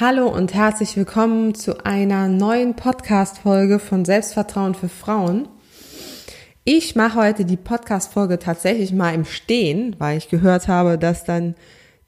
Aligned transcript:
Hallo 0.00 0.26
und 0.26 0.52
herzlich 0.54 0.96
willkommen 0.96 1.54
zu 1.54 1.86
einer 1.86 2.26
neuen 2.26 2.74
Podcast-Folge 2.74 3.78
von 3.78 4.04
Selbstvertrauen 4.04 4.74
für 4.74 4.88
Frauen. 4.88 5.46
Ich 6.64 6.96
mache 6.96 7.16
heute 7.16 7.44
die 7.44 7.56
Podcast-Folge 7.56 8.40
tatsächlich 8.40 8.92
mal 8.92 9.14
im 9.14 9.24
Stehen, 9.24 9.94
weil 10.00 10.18
ich 10.18 10.28
gehört 10.30 10.66
habe, 10.66 10.98
dass 10.98 11.22
dann 11.22 11.54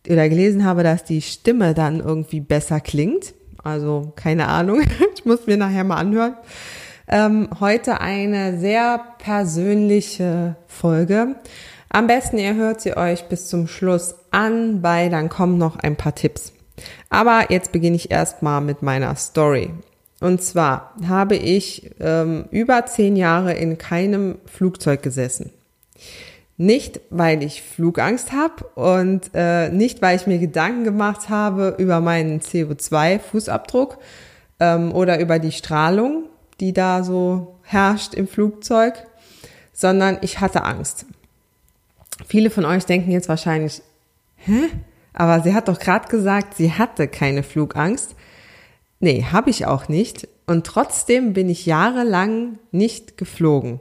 oder 0.09 0.29
gelesen 0.29 0.65
habe, 0.65 0.83
dass 0.83 1.05
die 1.05 1.23
Stimme 1.23 1.75
dann 1.75 2.01
irgendwie 2.01 2.41
besser 2.41 2.81
klingt. 2.81 3.35
Also 3.63 4.13
keine 4.17 4.49
Ahnung, 4.49 4.81
ich 5.15 5.25
muss 5.25 5.47
mir 5.47 5.57
nachher 5.57 5.85
mal 5.85 5.99
anhören. 5.99 6.35
Ähm, 7.07 7.51
heute 7.61 8.01
eine 8.01 8.59
sehr 8.59 9.01
persönliche 9.19 10.57
Folge. 10.67 11.37
Am 11.89 12.09
besten 12.09 12.39
ihr 12.39 12.57
hört 12.57 12.81
sie 12.81 12.97
euch 12.97 13.29
bis 13.29 13.47
zum 13.47 13.69
Schluss 13.69 14.17
an, 14.33 14.83
weil 14.83 15.09
dann 15.09 15.29
kommen 15.29 15.57
noch 15.57 15.77
ein 15.77 15.95
paar 15.95 16.17
Tipps. 16.17 16.53
Aber 17.11 17.47
jetzt 17.51 17.73
beginne 17.73 17.97
ich 17.97 18.11
erstmal 18.11 18.61
mit 18.61 18.83
meiner 18.83 19.15
Story. 19.17 19.71
Und 20.21 20.43
zwar 20.43 20.95
habe 21.07 21.37
ich 21.37 21.91
ähm, 22.01 22.47
über 22.51 22.87
zehn 22.87 23.17
Jahre 23.17 23.55
in 23.55 23.79
keinem 23.79 24.39
Flugzeug 24.47 25.03
gesessen. 25.03 25.51
Nicht, 26.59 27.01
weil 27.11 27.43
ich 27.43 27.63
Flugangst 27.63 28.33
habe 28.33 28.65
und 28.75 29.31
äh, 29.35 29.69
nicht, 29.69 30.01
weil 30.01 30.17
ich 30.17 30.27
mir 30.27 30.39
Gedanken 30.39 30.85
gemacht 30.85 31.29
habe 31.29 31.75
über 31.77 32.01
meinen 32.01 32.41
CO2-Fußabdruck 32.41 33.99
ähm, 34.59 34.93
oder 34.93 35.21
über 35.21 35.39
die 35.39 35.53
Strahlung, 35.53 36.25
die 36.61 36.73
da 36.73 37.03
so 37.03 37.59
herrscht 37.63 38.15
im 38.15 38.27
Flugzeug, 38.27 38.95
sondern 39.75 40.17
ich 40.23 40.41
hatte 40.41 40.65
Angst. 40.65 41.05
Viele 42.27 42.49
von 42.49 42.65
euch 42.65 42.87
denken 42.87 43.11
jetzt 43.11 43.29
wahrscheinlich, 43.29 43.83
hä? 44.37 44.71
Aber 45.17 45.41
sie 45.41 45.55
hat 45.55 45.69
doch 45.69 45.79
gerade 45.79 46.09
gesagt, 46.09 46.55
sie 46.55 46.73
hatte 46.73 47.09
keine 47.09 47.43
Flugangst. 47.43 48.15
Nee, 49.01 49.25
habe 49.33 49.49
ich 49.49 49.65
auch 49.67 49.89
nicht. 49.89 50.29
Und 50.47 50.67
trotzdem 50.67 51.33
bin 51.33 51.49
ich 51.49 51.65
jahrelang 51.65 52.59
nicht 52.71 53.17
geflogen. 53.17 53.81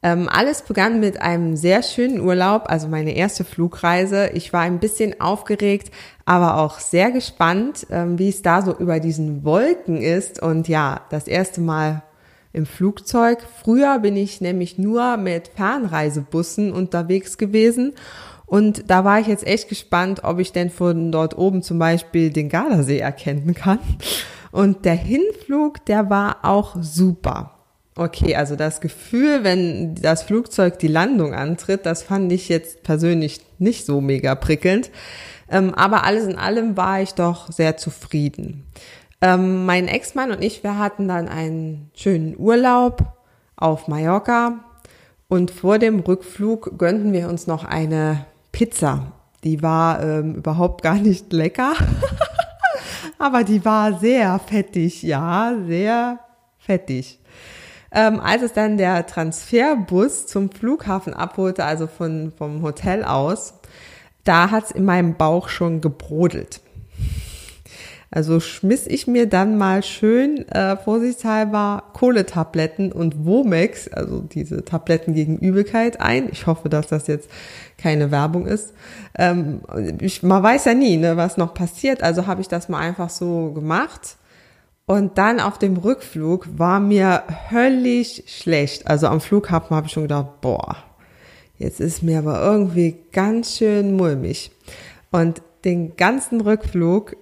Ähm, 0.00 0.28
alles 0.28 0.62
begann 0.62 1.00
mit 1.00 1.20
einem 1.20 1.56
sehr 1.56 1.82
schönen 1.82 2.20
Urlaub, 2.20 2.64
also 2.66 2.86
meine 2.86 3.14
erste 3.16 3.44
Flugreise. 3.44 4.30
Ich 4.32 4.52
war 4.52 4.60
ein 4.60 4.78
bisschen 4.78 5.20
aufgeregt, 5.20 5.92
aber 6.24 6.58
auch 6.58 6.78
sehr 6.78 7.10
gespannt, 7.10 7.86
ähm, 7.90 8.18
wie 8.18 8.28
es 8.28 8.42
da 8.42 8.62
so 8.62 8.76
über 8.76 9.00
diesen 9.00 9.44
Wolken 9.44 10.00
ist. 10.00 10.40
Und 10.40 10.68
ja, 10.68 11.02
das 11.10 11.26
erste 11.26 11.60
Mal 11.60 12.04
im 12.52 12.66
Flugzeug. 12.66 13.44
Früher 13.62 13.98
bin 13.98 14.16
ich 14.16 14.40
nämlich 14.40 14.78
nur 14.78 15.16
mit 15.16 15.48
Fernreisebussen 15.48 16.72
unterwegs 16.72 17.38
gewesen 17.38 17.94
und 18.52 18.90
da 18.90 19.02
war 19.02 19.18
ich 19.18 19.28
jetzt 19.28 19.46
echt 19.46 19.70
gespannt, 19.70 20.24
ob 20.24 20.38
ich 20.38 20.52
denn 20.52 20.68
von 20.68 21.10
dort 21.10 21.38
oben 21.38 21.62
zum 21.62 21.78
Beispiel 21.78 22.28
den 22.28 22.50
Gardasee 22.50 22.98
erkennen 22.98 23.54
kann. 23.54 23.78
Und 24.50 24.84
der 24.84 24.92
Hinflug, 24.92 25.82
der 25.86 26.10
war 26.10 26.40
auch 26.42 26.76
super. 26.78 27.54
Okay, 27.96 28.36
also 28.36 28.54
das 28.54 28.82
Gefühl, 28.82 29.42
wenn 29.42 29.94
das 29.94 30.24
Flugzeug 30.24 30.78
die 30.78 30.88
Landung 30.88 31.32
antritt, 31.32 31.86
das 31.86 32.02
fand 32.02 32.30
ich 32.30 32.50
jetzt 32.50 32.82
persönlich 32.82 33.40
nicht 33.58 33.86
so 33.86 34.02
mega 34.02 34.34
prickelnd. 34.34 34.90
Ähm, 35.50 35.72
aber 35.72 36.04
alles 36.04 36.26
in 36.26 36.36
allem 36.36 36.76
war 36.76 37.00
ich 37.00 37.14
doch 37.14 37.50
sehr 37.50 37.78
zufrieden. 37.78 38.66
Ähm, 39.22 39.64
mein 39.64 39.88
Ex-Mann 39.88 40.30
und 40.30 40.44
ich, 40.44 40.62
wir 40.62 40.76
hatten 40.76 41.08
dann 41.08 41.26
einen 41.26 41.90
schönen 41.94 42.38
Urlaub 42.38 43.14
auf 43.56 43.88
Mallorca 43.88 44.62
und 45.28 45.50
vor 45.50 45.78
dem 45.78 46.00
Rückflug 46.00 46.76
gönnten 46.76 47.14
wir 47.14 47.30
uns 47.30 47.46
noch 47.46 47.64
eine 47.64 48.26
Pizza. 48.52 49.12
Die 49.44 49.62
war 49.62 50.02
ähm, 50.02 50.36
überhaupt 50.36 50.82
gar 50.82 50.94
nicht 50.94 51.32
lecker, 51.32 51.72
aber 53.18 53.42
die 53.42 53.64
war 53.64 53.98
sehr 53.98 54.38
fettig, 54.38 55.02
ja, 55.02 55.54
sehr 55.66 56.20
fettig. 56.58 57.18
Ähm, 57.90 58.20
als 58.20 58.42
es 58.42 58.52
dann 58.52 58.78
der 58.78 59.04
Transferbus 59.06 60.26
zum 60.26 60.50
Flughafen 60.50 61.12
abholte, 61.12 61.64
also 61.64 61.86
von, 61.86 62.32
vom 62.38 62.62
Hotel 62.62 63.04
aus, 63.04 63.54
da 64.24 64.50
hat's 64.50 64.70
in 64.70 64.84
meinem 64.84 65.16
Bauch 65.16 65.48
schon 65.48 65.80
gebrodelt. 65.80 66.61
Also 68.14 68.40
schmiss 68.40 68.86
ich 68.86 69.06
mir 69.06 69.26
dann 69.26 69.56
mal 69.56 69.82
schön 69.82 70.46
äh, 70.48 70.76
vorsichtshalber 70.76 71.84
Kohletabletten 71.94 72.92
und 72.92 73.24
Womex, 73.24 73.88
also 73.88 74.20
diese 74.20 74.66
Tabletten 74.66 75.14
gegen 75.14 75.38
Übelkeit 75.38 75.98
ein. 76.02 76.28
Ich 76.30 76.46
hoffe, 76.46 76.68
dass 76.68 76.88
das 76.88 77.06
jetzt 77.06 77.30
keine 77.78 78.10
Werbung 78.10 78.46
ist. 78.46 78.74
Ähm, 79.16 79.62
ich, 79.98 80.22
man 80.22 80.42
weiß 80.42 80.66
ja 80.66 80.74
nie, 80.74 80.98
ne, 80.98 81.16
was 81.16 81.38
noch 81.38 81.54
passiert. 81.54 82.02
Also 82.02 82.26
habe 82.26 82.42
ich 82.42 82.48
das 82.48 82.68
mal 82.68 82.80
einfach 82.80 83.08
so 83.08 83.50
gemacht. 83.52 84.18
Und 84.84 85.16
dann 85.16 85.40
auf 85.40 85.58
dem 85.58 85.78
Rückflug 85.78 86.46
war 86.58 86.80
mir 86.80 87.22
höllisch 87.50 88.24
schlecht. 88.26 88.88
Also 88.88 89.06
am 89.06 89.22
Flughafen 89.22 89.74
habe 89.74 89.86
ich 89.86 89.92
schon 89.94 90.02
gedacht, 90.02 90.42
boah, 90.42 90.76
jetzt 91.56 91.80
ist 91.80 92.02
mir 92.02 92.18
aber 92.18 92.42
irgendwie 92.42 92.98
ganz 93.10 93.56
schön 93.56 93.96
mulmig. 93.96 94.50
Und 95.10 95.40
den 95.64 95.96
ganzen 95.96 96.42
Rückflug 96.42 97.16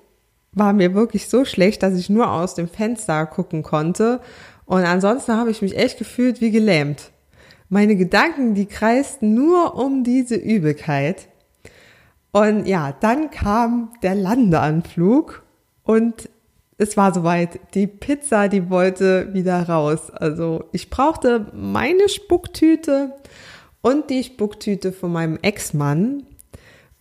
war 0.52 0.72
mir 0.72 0.94
wirklich 0.94 1.28
so 1.28 1.44
schlecht, 1.44 1.82
dass 1.82 1.94
ich 1.94 2.10
nur 2.10 2.30
aus 2.30 2.54
dem 2.54 2.68
Fenster 2.68 3.26
gucken 3.26 3.62
konnte. 3.62 4.20
Und 4.66 4.84
ansonsten 4.84 5.32
habe 5.32 5.50
ich 5.50 5.62
mich 5.62 5.76
echt 5.76 5.98
gefühlt 5.98 6.40
wie 6.40 6.50
gelähmt. 6.50 7.10
Meine 7.68 7.96
Gedanken, 7.96 8.54
die 8.54 8.66
kreisten 8.66 9.34
nur 9.34 9.76
um 9.76 10.02
diese 10.02 10.34
Übelkeit. 10.34 11.28
Und 12.32 12.66
ja, 12.66 12.92
dann 13.00 13.30
kam 13.30 13.92
der 14.02 14.14
Landeanflug 14.14 15.42
und 15.82 16.28
es 16.78 16.96
war 16.96 17.12
soweit. 17.12 17.60
Die 17.74 17.86
Pizza, 17.86 18.48
die 18.48 18.70
wollte 18.70 19.34
wieder 19.34 19.68
raus. 19.68 20.10
Also 20.10 20.64
ich 20.72 20.88
brauchte 20.88 21.46
meine 21.52 22.08
Spucktüte 22.08 23.12
und 23.82 24.08
die 24.10 24.24
Spucktüte 24.24 24.92
von 24.92 25.12
meinem 25.12 25.38
Ex-Mann. 25.42 26.24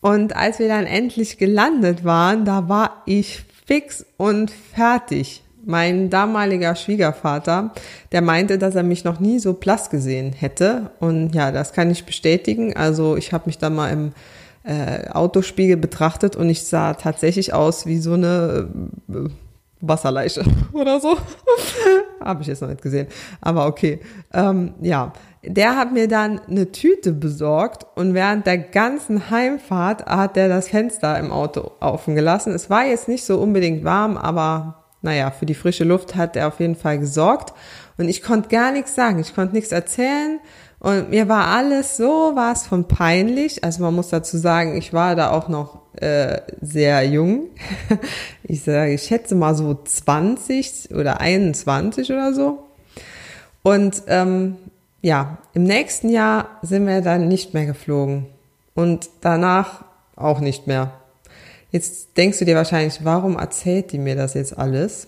Und 0.02 0.36
als 0.36 0.60
wir 0.60 0.68
dann 0.68 0.86
endlich 0.86 1.38
gelandet 1.38 2.04
waren, 2.04 2.46
da 2.46 2.70
war 2.70 3.04
ich 3.06 3.44
fix 3.66 4.06
und 4.18 4.52
fertig. 4.52 5.44
Mein 5.66 6.10
damaliger 6.10 6.74
Schwiegervater, 6.76 7.74
der 8.14 8.22
meinte, 8.22 8.58
dass 8.58 8.76
er 8.76 8.84
mich 8.84 9.04
noch 9.04 9.20
nie 9.20 9.40
so 9.40 9.54
blass 9.54 9.90
gesehen 9.90 10.32
hätte. 10.32 10.92
Und 11.00 11.36
ja, 11.36 11.52
das 11.52 11.74
kann 11.74 11.92
ich 11.92 12.06
bestätigen. 12.06 12.76
Also 12.76 13.18
ich 13.18 13.34
habe 13.34 13.44
mich 13.48 13.58
da 13.58 13.70
mal 13.70 13.90
im 13.92 14.14
äh, 14.64 15.10
Autospiegel 15.10 15.78
betrachtet 15.78 16.36
und 16.36 16.50
ich 16.50 16.64
sah 16.64 16.94
tatsächlich 16.94 17.54
aus 17.54 17.86
wie 17.86 18.00
so 18.00 18.14
eine 18.14 18.70
äh, 19.10 19.30
Wasserleiche 19.82 20.44
oder 20.74 21.00
so. 21.00 21.18
habe 22.20 22.42
ich 22.42 22.48
jetzt 22.48 22.62
noch 22.62 22.70
nicht 22.70 22.82
gesehen. 22.82 23.08
Aber 23.42 23.66
okay. 23.68 24.00
Ähm, 24.34 24.74
ja, 24.82 25.14
der 25.44 25.78
hat 25.78 25.94
mir 25.94 26.08
dann 26.08 26.40
eine 26.50 26.72
Tüte 26.72 27.14
besorgt 27.14 27.86
und 27.96 28.14
während 28.14 28.46
der 28.46 28.58
ganzen 28.58 29.30
Heimfahrt 29.30 30.06
hat 30.06 30.36
er 30.36 30.50
das 30.50 30.70
Fenster 30.70 31.18
im 31.18 31.32
Auto 31.32 31.72
offen 31.80 32.16
gelassen. 32.16 32.54
Es 32.54 32.70
war 32.70 32.86
jetzt 32.86 33.08
nicht 33.08 33.24
so 33.24 33.40
unbedingt 33.40 33.84
warm, 33.84 34.18
aber 34.18 34.84
naja, 35.02 35.32
für 35.32 35.46
die 35.46 35.56
frische 35.56 35.86
Luft 35.86 36.16
hat 36.16 36.36
er 36.36 36.48
auf 36.50 36.60
jeden 36.60 36.76
Fall 36.76 37.00
gesorgt. 37.00 37.54
Und 37.98 38.10
ich 38.10 38.22
konnte 38.22 38.50
gar 38.50 38.72
nichts 38.72 38.96
sagen, 38.96 39.20
ich 39.20 39.34
konnte 39.34 39.56
nichts 39.56 39.72
erzählen. 39.72 40.40
Und 40.80 41.10
mir 41.10 41.28
war 41.28 41.48
alles 41.48 41.98
so 41.98 42.32
was 42.36 42.68
von 42.68 42.88
peinlich. 42.88 43.64
Also 43.64 43.82
man 43.82 43.96
muss 43.96 44.10
dazu 44.10 44.38
sagen, 44.38 44.78
ich 44.78 44.94
war 44.94 45.16
da 45.16 45.32
auch 45.32 45.48
noch 45.48 45.82
äh, 46.02 46.42
sehr 46.62 47.04
jung. 47.06 47.50
Ich 48.44 48.64
sage, 48.64 48.94
ich 48.94 49.04
schätze 49.04 49.36
mal 49.36 49.54
so 49.54 49.76
20 49.76 50.90
oder 50.96 51.22
21 51.22 52.12
oder 52.12 52.34
so. 52.34 52.64
Und 53.62 54.02
ähm, 54.08 54.56
ja, 55.02 55.38
im 55.54 55.64
nächsten 55.64 56.10
Jahr 56.10 56.60
sind 56.62 56.86
wir 56.86 57.02
dann 57.02 57.28
nicht 57.28 57.54
mehr 57.54 57.66
geflogen 57.66 58.26
und 58.76 59.10
danach 59.22 59.86
auch 60.16 60.40
nicht 60.40 60.68
mehr. 60.68 60.92
Jetzt 61.72 62.18
denkst 62.18 62.40
du 62.40 62.46
dir 62.46 62.56
wahrscheinlich, 62.56 63.06
warum 63.06 63.38
erzählt 63.38 63.92
die 63.92 64.00
mir 64.00 64.16
das 64.16 64.34
jetzt 64.34 64.58
alles? 64.58 65.08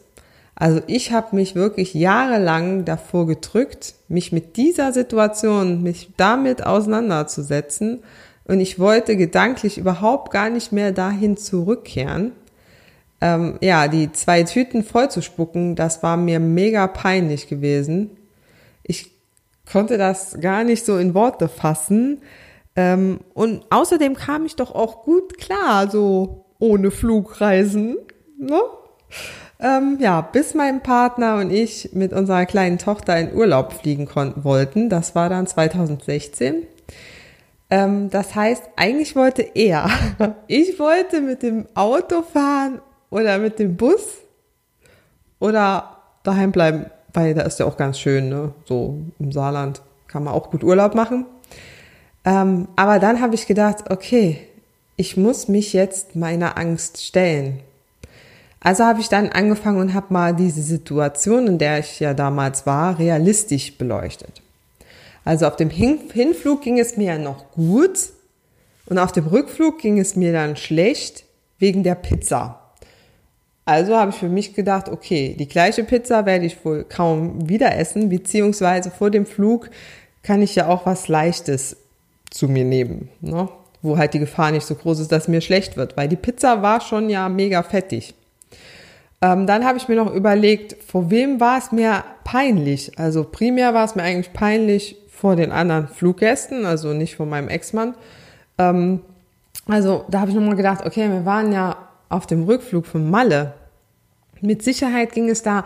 Also 0.56 0.82
ich 0.86 1.12
habe 1.12 1.36
mich 1.36 1.56
wirklich 1.56 1.94
jahrelang 1.94 2.86
davor 2.86 3.26
gedrückt, 3.26 3.96
mich 4.08 4.32
mit 4.32 4.58
dieser 4.58 4.94
Situation, 4.94 5.82
mich 5.82 6.12
damit 6.18 6.66
auseinanderzusetzen 6.66 8.04
und 8.46 8.60
ich 8.60 8.78
wollte 8.78 9.18
gedanklich 9.18 9.78
überhaupt 9.80 10.32
gar 10.32 10.50
nicht 10.50 10.72
mehr 10.72 10.92
dahin 10.92 11.36
zurückkehren. 11.36 12.34
ähm, 13.22 13.58
ja, 13.62 13.88
die 13.88 14.12
zwei 14.12 14.44
Tüten 14.44 14.84
voll 14.84 15.10
zu 15.10 15.22
spucken, 15.22 15.76
das 15.76 16.04
war 16.04 16.18
mir 16.18 16.40
mega 16.40 16.88
peinlich 16.88 17.48
gewesen. 17.48 18.12
Konnte 19.72 19.98
das 19.98 20.40
gar 20.42 20.64
nicht 20.64 20.86
so 20.86 20.98
in 20.98 21.14
Worte 21.14 21.48
fassen. 21.48 22.22
Ähm, 22.76 23.20
und 23.34 23.66
außerdem 23.70 24.16
kam 24.16 24.46
ich 24.46 24.56
doch 24.56 24.74
auch 24.74 25.04
gut 25.04 25.38
klar, 25.38 25.90
so 25.90 26.46
ohne 26.60 26.92
Flugreisen. 26.92 27.98
Ne? 28.38 28.60
Ähm, 29.60 29.98
ja, 30.00 30.22
bis 30.22 30.54
mein 30.54 30.82
Partner 30.82 31.38
und 31.38 31.52
ich 31.52 31.90
mit 31.94 32.14
unserer 32.14 32.46
kleinen 32.46 32.80
Tochter 32.80 33.18
in 33.18 33.34
Urlaub 33.34 33.74
fliegen 33.74 34.08
konnten 34.08 34.44
wollten. 34.44 34.90
Das 34.90 35.14
war 35.16 35.30
dann 35.30 35.48
2016. 35.48 36.66
Ähm, 37.70 38.10
das 38.10 38.36
heißt, 38.36 38.64
eigentlich 38.76 39.16
wollte 39.16 39.42
er. 39.42 39.90
Ich 40.48 40.80
wollte 40.80 41.22
mit 41.22 41.44
dem 41.44 41.68
Auto 41.76 42.22
fahren 42.22 42.82
oder 43.10 43.38
mit 43.38 43.60
dem 43.60 43.78
Bus 43.78 44.18
oder 45.40 45.98
daheim 46.24 46.52
bleiben, 46.52 46.86
weil 47.14 47.34
da 47.34 47.42
ist 47.42 47.60
ja 47.60 47.66
auch 47.66 47.78
ganz 47.78 48.00
schön, 48.00 48.30
ne? 48.30 48.54
So 48.66 48.98
im 49.20 49.32
Saarland 49.32 49.82
kann 50.08 50.24
man 50.24 50.34
auch 50.34 50.52
gut 50.52 50.64
Urlaub 50.64 50.96
machen. 50.96 51.26
Ähm, 52.26 52.68
aber 52.76 53.00
dann 53.00 53.22
habe 53.22 53.36
ich 53.36 53.48
gedacht, 53.48 53.90
okay, 53.90 54.40
ich 54.96 55.18
muss 55.18 55.48
mich 55.48 55.74
jetzt 55.74 56.16
meiner 56.16 56.58
Angst 56.58 57.04
stellen. 57.04 57.60
Also 58.60 58.84
habe 58.84 59.02
ich 59.02 59.10
dann 59.10 59.30
angefangen 59.30 59.80
und 59.80 59.94
habe 59.96 60.14
mal 60.14 60.36
diese 60.36 60.62
Situation, 60.62 61.48
in 61.48 61.58
der 61.58 61.80
ich 61.80 62.00
ja 62.00 62.14
damals 62.14 62.68
war, 62.68 63.00
realistisch 63.00 63.78
beleuchtet. 63.78 64.42
Also 65.26 65.48
auf 65.48 65.56
dem 65.56 65.72
Hin 65.72 66.00
Hinflug 66.14 66.62
ging 66.62 66.80
es 66.80 66.98
mir 66.98 67.14
ja 67.14 67.18
noch 67.18 67.52
gut 67.52 68.10
und 68.86 69.00
auf 69.00 69.12
dem 69.12 69.28
Rückflug 69.28 69.80
ging 69.80 70.00
es 70.00 70.16
mir 70.16 70.32
dann 70.32 70.56
schlecht 70.56 71.24
wegen 71.58 71.84
der 71.84 71.96
Pizza. 71.96 72.61
Also 73.66 73.96
habe 73.96 74.12
ich 74.12 74.18
für 74.18 74.30
mich 74.30 74.54
gedacht, 74.54 74.90
okay, 74.90 75.36
die 75.38 75.48
gleiche 75.48 75.84
Pizza 75.84 76.26
werde 76.26 76.46
ich 76.46 76.64
wohl 76.66 76.84
kaum 76.84 77.48
wieder 77.48 77.78
essen, 77.78 78.10
beziehungsweise 78.10 78.90
vor 78.90 79.12
dem 79.12 79.26
Flug 79.26 79.70
kann 80.24 80.42
ich 80.42 80.56
ja 80.56 80.68
auch 80.68 80.86
was 80.86 81.08
Leichtes 81.08 81.78
zu 82.30 82.48
mir 82.48 82.66
nehmen, 82.66 83.10
ne? 83.22 83.50
wo 83.82 83.98
halt 83.98 84.14
die 84.14 84.20
Gefahr 84.20 84.52
nicht 84.52 84.66
so 84.66 84.76
groß 84.76 85.00
ist, 85.00 85.12
dass 85.12 85.28
mir 85.28 85.42
schlecht 85.42 85.78
wird, 85.78 85.98
weil 85.98 86.08
die 86.08 86.16
Pizza 86.16 86.62
war 86.62 86.82
schon 86.82 87.10
ja 87.10 87.30
mega 87.30 87.64
fettig. 87.64 88.14
Ähm, 89.22 89.46
dann 89.46 89.66
habe 89.66 89.78
ich 89.78 89.88
mir 89.88 89.96
noch 89.96 90.14
überlegt, 90.14 90.82
vor 90.84 91.12
wem 91.12 91.40
war 91.40 91.60
es 91.60 91.72
mir 91.72 92.04
peinlich? 92.24 92.98
Also 92.98 93.24
primär 93.24 93.74
war 93.74 93.86
es 93.86 93.96
mir 93.96 94.04
eigentlich 94.04 94.34
peinlich 94.34 94.98
vor 95.10 95.36
den 95.36 95.52
anderen 95.52 95.88
Fluggästen, 95.88 96.66
also 96.66 96.94
nicht 96.94 97.16
vor 97.16 97.28
meinem 97.28 97.48
Ex-Mann. 97.48 97.94
Ähm, 98.58 99.02
also 99.68 100.06
da 100.10 100.22
habe 100.22 100.32
ich 100.32 100.36
nochmal 100.36 100.56
gedacht, 100.56 100.86
okay, 100.86 101.10
wir 101.10 101.26
waren 101.26 101.52
ja 101.52 101.78
auf 102.12 102.28
dem 102.28 102.44
Rückflug 102.44 102.86
von 102.86 103.10
Malle. 103.10 103.54
Mit 104.42 104.64
Sicherheit 104.64 105.14
ging 105.14 105.30
es 105.30 105.44
da 105.44 105.64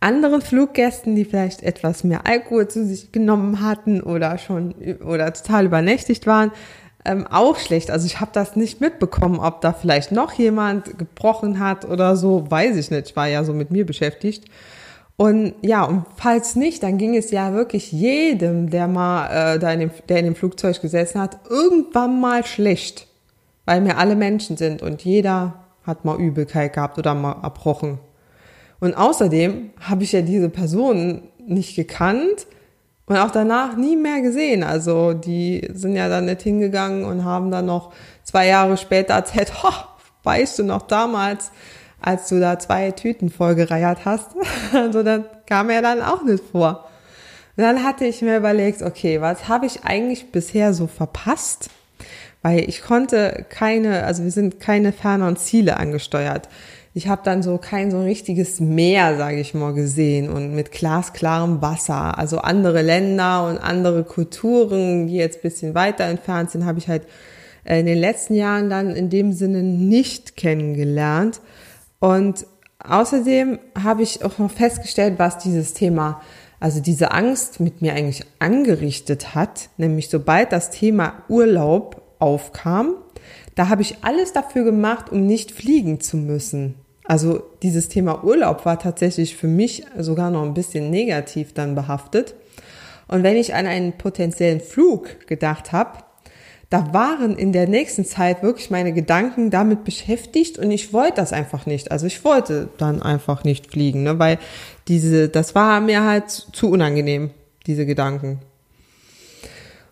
anderen 0.00 0.42
Fluggästen, 0.42 1.16
die 1.16 1.24
vielleicht 1.24 1.62
etwas 1.62 2.04
mehr 2.04 2.26
Alkohol 2.26 2.68
zu 2.68 2.84
sich 2.84 3.12
genommen 3.12 3.62
hatten 3.62 4.02
oder 4.02 4.38
schon 4.38 4.74
oder 5.04 5.32
total 5.32 5.66
übernächtigt 5.66 6.26
waren, 6.26 6.52
ähm, 7.04 7.26
auch 7.26 7.58
schlecht. 7.58 7.90
Also 7.90 8.06
ich 8.06 8.20
habe 8.20 8.30
das 8.34 8.56
nicht 8.56 8.80
mitbekommen, 8.80 9.38
ob 9.38 9.60
da 9.60 9.72
vielleicht 9.72 10.12
noch 10.12 10.32
jemand 10.32 10.98
gebrochen 10.98 11.58
hat 11.58 11.84
oder 11.84 12.16
so, 12.16 12.50
weiß 12.50 12.76
ich 12.76 12.90
nicht. 12.90 13.10
Ich 13.10 13.16
war 13.16 13.28
ja 13.28 13.44
so 13.44 13.52
mit 13.52 13.70
mir 13.70 13.86
beschäftigt. 13.86 14.44
Und 15.16 15.54
ja, 15.62 15.84
und 15.84 16.04
falls 16.16 16.56
nicht, 16.56 16.82
dann 16.82 16.98
ging 16.98 17.16
es 17.16 17.30
ja 17.30 17.52
wirklich 17.52 17.92
jedem, 17.92 18.70
der 18.70 18.88
mal 18.88 19.54
äh, 19.54 19.58
da 19.58 19.72
in 19.72 19.80
dem, 19.80 19.90
der 20.08 20.18
in 20.18 20.24
dem 20.24 20.34
Flugzeug 20.34 20.80
gesessen 20.80 21.20
hat, 21.20 21.38
irgendwann 21.48 22.20
mal 22.20 22.44
schlecht, 22.44 23.06
weil 23.64 23.84
wir 23.84 23.98
alle 23.98 24.16
Menschen 24.16 24.56
sind 24.56 24.82
und 24.82 25.04
jeder 25.04 25.63
hat 25.86 26.04
mal 26.04 26.18
Übelkeit 26.18 26.72
gehabt 26.72 26.98
oder 26.98 27.14
mal 27.14 27.42
erbrochen. 27.42 27.98
Und 28.80 28.94
außerdem 28.94 29.70
habe 29.80 30.04
ich 30.04 30.12
ja 30.12 30.22
diese 30.22 30.48
Person 30.48 31.28
nicht 31.46 31.76
gekannt 31.76 32.46
und 33.06 33.16
auch 33.16 33.30
danach 33.30 33.76
nie 33.76 33.96
mehr 33.96 34.20
gesehen. 34.20 34.62
Also 34.62 35.12
die 35.12 35.68
sind 35.72 35.94
ja 35.96 36.08
dann 36.08 36.26
nicht 36.26 36.42
hingegangen 36.42 37.04
und 37.04 37.24
haben 37.24 37.50
dann 37.50 37.66
noch 37.66 37.92
zwei 38.22 38.46
Jahre 38.46 38.76
später 38.76 39.14
erzählt, 39.14 39.52
ho, 39.62 39.70
weißt 40.22 40.58
du 40.58 40.64
noch 40.64 40.82
damals, 40.82 41.50
als 42.00 42.28
du 42.28 42.40
da 42.40 42.58
zwei 42.58 42.90
Tüten 42.90 43.30
vollgereiert 43.30 44.04
hast. 44.04 44.30
Also 44.72 45.02
das 45.02 45.20
kam 45.46 45.68
mir 45.68 45.82
dann 45.82 46.02
auch 46.02 46.22
nicht 46.22 46.42
vor. 46.50 46.88
Und 47.56 47.62
dann 47.62 47.84
hatte 47.84 48.04
ich 48.04 48.20
mir 48.20 48.36
überlegt, 48.36 48.82
okay, 48.82 49.20
was 49.20 49.48
habe 49.48 49.66
ich 49.66 49.84
eigentlich 49.84 50.32
bisher 50.32 50.74
so 50.74 50.86
verpasst? 50.88 51.70
Weil 52.44 52.68
ich 52.68 52.82
konnte 52.82 53.44
keine, 53.48 54.04
also 54.04 54.22
wir 54.22 54.30
sind 54.30 54.60
keine 54.60 54.92
ferneren 54.92 55.36
Ziele 55.36 55.78
angesteuert 55.78 56.48
ich 56.96 57.08
habe 57.08 57.22
dann 57.24 57.42
so 57.42 57.58
kein 57.58 57.90
so 57.90 58.00
richtiges 58.00 58.60
Meer, 58.60 59.16
sage 59.16 59.40
ich 59.40 59.52
mal, 59.52 59.74
gesehen 59.74 60.30
und 60.30 60.54
mit 60.54 60.70
glasklarem 60.70 61.60
Wasser. 61.60 62.16
Also 62.16 62.38
andere 62.38 62.82
Länder 62.82 63.48
und 63.48 63.58
andere 63.58 64.04
Kulturen, 64.04 65.08
die 65.08 65.16
jetzt 65.16 65.42
bisschen 65.42 65.74
weiter 65.74 66.04
entfernt 66.04 66.52
sind, 66.52 66.64
habe 66.64 66.78
ich 66.78 66.86
halt 66.86 67.02
äh, 67.64 67.80
in 67.80 67.86
den 67.86 67.98
letzten 67.98 68.34
Jahren 68.34 68.70
dann 68.70 68.94
in 68.94 69.10
dem 69.10 69.32
Sinne 69.32 69.64
nicht 69.64 70.36
kennengelernt. 70.36 71.40
Und 71.98 72.46
außerdem 72.78 73.58
habe 73.82 74.04
ich 74.04 74.24
auch 74.24 74.38
noch 74.38 74.52
festgestellt, 74.52 75.14
was 75.16 75.38
dieses 75.38 75.74
Thema, 75.74 76.20
also 76.60 76.78
diese 76.78 77.10
Angst 77.10 77.58
mit 77.58 77.82
mir 77.82 77.94
eigentlich 77.94 78.22
angerichtet 78.38 79.34
hat, 79.34 79.68
nämlich 79.78 80.10
sobald 80.10 80.52
das 80.52 80.70
Thema 80.70 81.24
Urlaub 81.28 82.03
aufkam, 82.24 82.94
da 83.54 83.68
habe 83.68 83.82
ich 83.82 83.98
alles 84.02 84.32
dafür 84.32 84.64
gemacht, 84.64 85.12
um 85.12 85.26
nicht 85.26 85.52
fliegen 85.52 86.00
zu 86.00 86.16
müssen. 86.16 86.74
Also 87.04 87.42
dieses 87.62 87.88
Thema 87.88 88.24
Urlaub 88.24 88.64
war 88.64 88.78
tatsächlich 88.78 89.36
für 89.36 89.46
mich 89.46 89.84
sogar 89.98 90.30
noch 90.30 90.42
ein 90.42 90.54
bisschen 90.54 90.90
negativ 90.90 91.52
dann 91.52 91.74
behaftet. 91.74 92.34
Und 93.06 93.22
wenn 93.22 93.36
ich 93.36 93.54
an 93.54 93.66
einen 93.66 93.92
potenziellen 93.92 94.60
Flug 94.60 95.26
gedacht 95.26 95.72
habe, 95.72 95.98
da 96.70 96.94
waren 96.94 97.36
in 97.36 97.52
der 97.52 97.68
nächsten 97.68 98.06
Zeit 98.06 98.42
wirklich 98.42 98.70
meine 98.70 98.94
Gedanken 98.94 99.50
damit 99.50 99.84
beschäftigt 99.84 100.58
und 100.58 100.70
ich 100.70 100.94
wollte 100.94 101.16
das 101.16 101.34
einfach 101.34 101.66
nicht. 101.66 101.92
Also 101.92 102.06
ich 102.06 102.24
wollte 102.24 102.70
dann 102.78 103.02
einfach 103.02 103.44
nicht 103.44 103.70
fliegen, 103.70 104.02
ne, 104.02 104.18
weil 104.18 104.38
diese, 104.88 105.28
das 105.28 105.54
war 105.54 105.80
mir 105.82 106.02
halt 106.04 106.30
zu 106.30 106.70
unangenehm, 106.70 107.30
diese 107.66 107.84
Gedanken. 107.84 108.40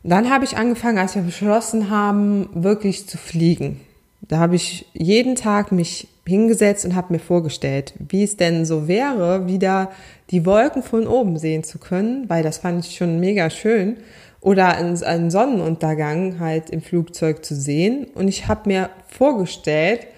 Dann 0.04 0.31
habe 0.31 0.44
ich 0.44 0.56
angefangen, 0.56 0.99
als 0.99 1.14
wir 1.14 1.22
beschlossen 1.22 1.90
haben, 1.90 2.49
wirklich 2.54 3.08
zu 3.08 3.19
fliegen. 3.19 3.81
Da 4.22 4.38
habe 4.38 4.56
ich 4.56 4.87
jeden 4.94 5.37
Tag 5.37 5.72
mich 5.72 6.08
hingesetzt 6.26 6.84
und 6.84 6.94
habe 6.94 7.12
mir 7.12 7.19
vorgestellt, 7.19 7.94
wie 7.99 8.22
es 8.22 8.37
denn 8.37 8.64
so 8.64 8.88
wäre, 8.88 9.46
wieder 9.46 9.90
die 10.30 10.47
Wolken 10.47 10.82
von 10.82 11.06
oben 11.06 11.38
sehen 11.38 11.64
zu 11.64 11.78
können, 11.78 12.28
weil 12.28 12.42
das 12.42 12.59
fand 12.59 12.85
ich 12.85 12.97
schon 12.97 13.21
mega 13.21 13.50
schön. 13.50 13.97
Oder 14.40 14.76
einen 14.76 15.30
Sonnenuntergang 15.30 16.40
halt 16.40 16.71
im 16.71 16.82
Flugzeug 16.82 17.44
zu 17.44 17.54
sehen. 17.54 18.06
Und 18.14 18.26
ich 18.26 18.49
habe 18.49 18.68
mir 18.68 18.90
vorgestellt, 19.06 20.09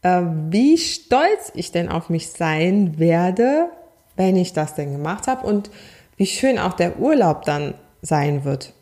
äh, 0.00 0.22
wie 0.48 0.78
stolz 0.78 1.52
ich 1.54 1.72
denn 1.72 1.90
auf 1.90 2.08
mich 2.08 2.28
sein 2.28 2.98
werde, 2.98 3.68
wenn 4.16 4.36
ich 4.36 4.54
das 4.54 4.74
denn 4.74 4.92
gemacht 4.92 5.26
habe 5.26 5.46
und 5.46 5.70
wie 6.16 6.26
schön 6.26 6.58
auch 6.58 6.72
der 6.72 6.98
Urlaub 6.98 7.42
dann 7.42 7.74
sein 8.00 8.44
wird. 8.44 8.72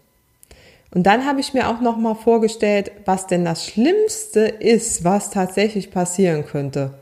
Und 0.95 1.03
dann 1.03 1.27
habe 1.27 1.41
ich 1.41 1.53
mir 1.53 1.69
auch 1.69 1.81
noch 1.81 1.97
mal 1.97 2.15
vorgestellt, 2.15 2.93
was 3.05 3.27
denn 3.27 3.45
das 3.45 3.67
Schlimmste 3.67 4.41
ist, 4.41 5.03
was 5.03 5.31
tatsächlich 5.31 5.91
passieren 5.91 6.47
könnte. 6.47 6.95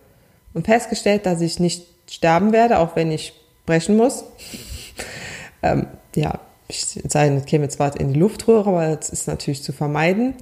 Und 0.55 0.67
festgestellt, 0.67 1.27
dass 1.27 1.43
ich 1.43 1.61
nicht 1.61 1.87
sterben 2.11 2.53
werde, 2.53 2.79
auch 2.79 2.97
wenn 2.97 3.13
ich 3.13 3.35
brechen 3.67 3.97
muss. 3.97 4.25
ähm, 5.63 5.87
ja, 6.17 6.41
ich 6.69 7.03
käme 7.47 7.69
zwar 7.69 7.99
in 8.01 8.15
die 8.15 8.19
Luftröhre, 8.19 8.71
aber 8.71 8.97
das 8.97 9.11
ist 9.11 9.29
natürlich 9.29 9.63
zu 9.63 9.73
vermeiden. 9.73 10.35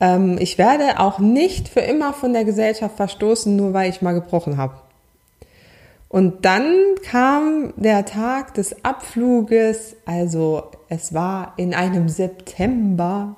Ähm, 0.00 0.38
ich 0.40 0.56
werde 0.56 0.98
auch 0.98 1.18
nicht 1.18 1.68
für 1.68 1.80
immer 1.80 2.14
von 2.14 2.32
der 2.32 2.44
Gesellschaft 2.44 2.96
verstoßen, 2.96 3.54
nur 3.54 3.74
weil 3.74 3.90
ich 3.90 4.00
mal 4.00 4.12
gebrochen 4.12 4.56
habe. 4.56 4.74
Und 6.08 6.46
dann 6.46 6.72
kam 7.02 7.74
der 7.76 8.06
Tag 8.06 8.54
des 8.54 8.84
Abfluges, 8.84 9.96
also 10.06 10.70
es 10.88 11.12
war 11.12 11.54
in 11.56 11.74
einem 11.74 12.08
September 12.08 13.36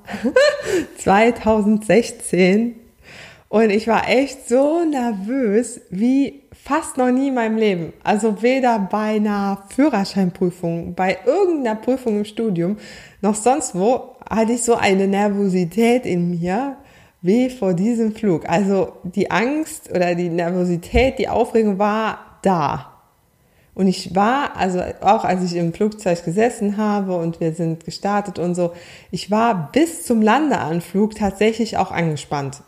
2016 0.99 2.75
und 3.49 3.71
ich 3.71 3.89
war 3.89 4.09
echt 4.09 4.47
so 4.47 4.85
nervös 4.85 5.81
wie 5.89 6.43
fast 6.53 6.99
noch 6.99 7.11
nie 7.11 7.29
in 7.29 7.35
meinem 7.35 7.57
Leben. 7.57 7.93
Also 8.05 8.43
weder 8.43 8.79
bei 8.79 9.17
einer 9.17 9.65
Führerscheinprüfung, 9.71 10.95
bei 10.95 11.17
irgendeiner 11.25 11.77
Prüfung 11.77 12.19
im 12.19 12.25
Studium, 12.27 12.77
noch 13.23 13.35
sonst 13.35 13.75
wo 13.75 14.17
hatte 14.29 14.53
ich 14.53 14.63
so 14.63 14.75
eine 14.75 15.09
Nervosität 15.09 16.05
in 16.05 16.31
mir 16.31 16.77
wie 17.23 17.49
vor 17.49 17.73
diesem 17.73 18.15
Flug. 18.15 18.47
Also 18.49 18.93
die 19.03 19.31
Angst 19.31 19.91
oder 19.91 20.15
die 20.15 20.29
Nervosität, 20.29 21.19
die 21.19 21.29
Aufregung 21.29 21.79
war 21.79 22.19
da. 22.43 22.98
Und 23.79 23.87
ich 23.87 24.17
war, 24.17 24.57
also 24.57 24.83
auch 25.03 25.25
als 25.25 25.45
ich 25.45 25.55
im 25.55 25.73
Flugzeug 25.73 26.25
gesessen 26.25 26.79
habe 26.79 27.17
und 27.17 27.39
wir 27.39 27.53
sind 27.53 27.85
gestartet 27.85 28.41
und 28.41 28.57
so, 28.57 28.73
ich 29.13 29.31
war 29.31 29.71
bis 29.71 30.05
zum 30.05 30.21
Landeanflug 30.21 31.15
tatsächlich 31.15 31.77
auch 31.77 31.93
angespannt. 31.93 32.63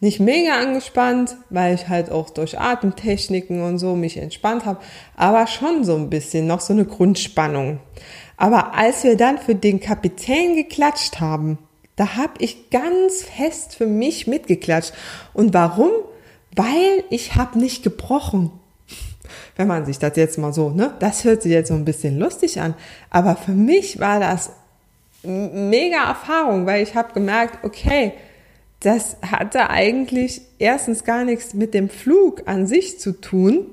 nicht 0.00 0.20
mega 0.20 0.60
angespannt, 0.60 1.38
weil 1.48 1.74
ich 1.74 1.88
halt 1.88 2.10
auch 2.10 2.28
durch 2.28 2.60
Atemtechniken 2.60 3.62
und 3.62 3.78
so 3.78 3.96
mich 3.96 4.18
entspannt 4.18 4.66
habe, 4.66 4.80
aber 5.16 5.46
schon 5.46 5.82
so 5.82 5.96
ein 5.96 6.10
bisschen 6.10 6.46
noch 6.46 6.60
so 6.60 6.74
eine 6.74 6.84
Grundspannung. 6.84 7.80
Aber 8.36 8.74
als 8.74 9.04
wir 9.04 9.16
dann 9.16 9.38
für 9.38 9.54
den 9.54 9.80
Kapitän 9.80 10.56
geklatscht 10.56 11.20
haben, 11.20 11.56
da 11.96 12.16
habe 12.16 12.34
ich 12.40 12.68
ganz 12.68 13.22
fest 13.22 13.76
für 13.76 13.86
mich 13.86 14.26
mitgeklatscht. 14.26 14.92
Und 15.32 15.54
warum? 15.54 15.90
Weil 16.54 17.04
ich 17.08 17.34
habe 17.34 17.58
nicht 17.58 17.82
gebrochen. 17.82 18.52
Wenn 19.56 19.68
man 19.68 19.84
sich 19.84 19.98
das 19.98 20.16
jetzt 20.16 20.38
mal 20.38 20.52
so, 20.52 20.70
ne, 20.70 20.94
das 20.98 21.24
hört 21.24 21.42
sich 21.42 21.52
jetzt 21.52 21.68
so 21.68 21.74
ein 21.74 21.84
bisschen 21.84 22.18
lustig 22.18 22.60
an, 22.60 22.74
aber 23.10 23.36
für 23.36 23.52
mich 23.52 24.00
war 24.00 24.20
das 24.20 24.50
mega 25.22 26.08
Erfahrung, 26.08 26.66
weil 26.66 26.82
ich 26.82 26.94
habe 26.94 27.12
gemerkt, 27.12 27.64
okay, 27.64 28.12
das 28.80 29.16
hatte 29.22 29.70
eigentlich 29.70 30.42
erstens 30.58 31.04
gar 31.04 31.24
nichts 31.24 31.54
mit 31.54 31.74
dem 31.74 31.88
Flug 31.88 32.42
an 32.46 32.66
sich 32.66 33.00
zu 33.00 33.12
tun, 33.12 33.66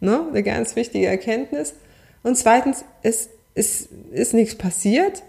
ne? 0.00 0.26
eine 0.28 0.42
ganz 0.42 0.76
wichtige 0.76 1.06
Erkenntnis. 1.06 1.74
Und 2.22 2.36
zweitens, 2.36 2.84
es, 3.02 3.30
es 3.54 3.88
ist 4.10 4.34
nichts 4.34 4.54
passiert. 4.56 5.22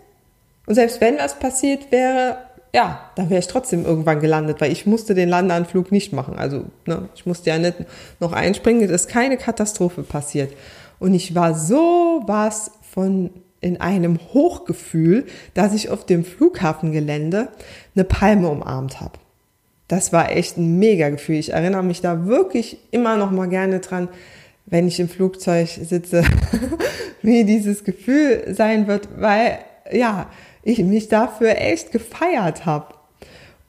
Und 0.66 0.76
selbst 0.76 1.00
wenn 1.00 1.18
was 1.18 1.40
passiert 1.40 1.92
wäre, 1.92 2.38
ja, 2.74 3.10
dann 3.16 3.30
wäre 3.30 3.40
ich 3.40 3.48
trotzdem 3.48 3.86
irgendwann 3.86 4.22
gelandet, 4.22 4.62
weil 4.62 4.72
ich 4.72 4.86
musste 4.86 5.14
den 5.14 5.30
Landeanflug 5.30 5.92
nicht 5.92 6.14
machen. 6.14 6.38
Also 6.38 6.66
ne, 6.86 7.10
ich 7.16 7.26
musste 7.26 7.50
ja 7.50 7.58
nicht 7.58 7.76
noch 8.20 8.32
einspringen, 8.32 8.84
es 8.84 8.92
ist 8.92 9.10
keine 9.10 9.38
Katastrophe 9.38 10.04
passiert. 10.04 10.54
Und 11.00 11.14
ich 11.14 11.36
war 11.36 11.54
so 11.56 12.24
was 12.28 12.72
von 12.82 13.32
in 13.60 13.80
einem 13.80 14.20
Hochgefühl, 14.34 15.26
dass 15.54 15.74
ich 15.74 15.90
auf 15.90 16.06
dem 16.06 16.26
Flughafengelände 16.26 17.50
eine 17.96 18.04
Palme 18.04 18.50
umarmt 18.50 19.02
habe. 19.02 19.20
Das 19.88 20.14
war 20.14 20.32
echt 20.32 20.58
ein 20.58 20.80
mega 20.80 21.10
Gefühl. 21.10 21.36
Ich 21.36 21.54
erinnere 21.54 21.84
mich 21.84 22.02
da 22.02 22.26
wirklich 22.26 22.78
immer 22.92 23.18
noch 23.18 23.30
mal 23.30 23.50
gerne 23.50 23.80
dran, 23.80 24.08
wenn 24.66 24.88
ich 24.88 25.00
im 25.00 25.10
Flugzeug 25.10 25.68
sitze, 25.68 26.24
wie 27.22 27.44
dieses 27.44 27.84
Gefühl 27.84 28.46
sein 28.54 28.88
wird, 28.88 29.10
weil 29.18 29.60
ja, 29.92 30.30
ich 30.64 30.80
mich 30.80 31.08
dafür 31.08 31.58
echt 31.58 31.92
gefeiert 31.92 32.66
habe. 32.66 32.94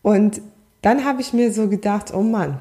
Und 0.02 0.40
dann 0.82 1.04
habe 1.04 1.20
ich 1.20 1.32
mir 1.32 1.52
so 1.52 1.68
gedacht, 1.68 2.12
oh 2.12 2.22
Mann, 2.22 2.60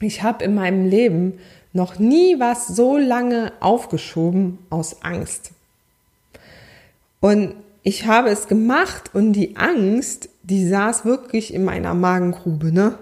ich 0.00 0.22
habe 0.22 0.44
in 0.44 0.54
meinem 0.54 0.86
Leben 0.86 1.38
noch 1.72 1.98
nie 1.98 2.38
was 2.38 2.66
so 2.68 2.96
lange 2.96 3.52
aufgeschoben 3.60 4.58
aus 4.70 5.02
Angst. 5.02 5.52
Und 7.20 7.54
ich 7.82 8.06
habe 8.06 8.28
es 8.28 8.48
gemacht 8.48 9.10
und 9.14 9.32
die 9.32 9.56
Angst, 9.56 10.28
die 10.42 10.68
saß 10.68 11.04
wirklich 11.04 11.54
in 11.54 11.64
meiner 11.64 11.94
Magengrube, 11.94 12.72
ne? 12.72 12.98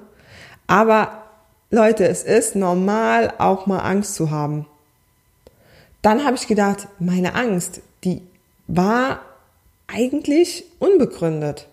Aber 0.67 1.23
Leute, 1.71 2.07
es 2.07 2.23
ist 2.23 2.57
normal, 2.57 3.33
auch 3.39 3.67
mal 3.67 3.81
Angst 3.81 4.15
zu 4.15 4.31
haben. 4.31 4.67
Dann 6.03 6.25
habe 6.25 6.37
ich 6.37 6.47
gedacht, 6.47 6.89
meine 6.99 7.35
Angst, 7.35 7.81
die 8.05 8.23
war 8.69 9.21
eigentlich 9.87 10.65
unbegründet. 10.79 11.69